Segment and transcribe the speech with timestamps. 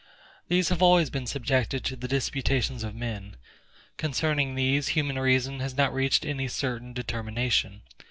[0.47, 3.35] These have been always subjected to the disputations of men;
[3.97, 7.83] concerning these human reason has not reached any certain determination.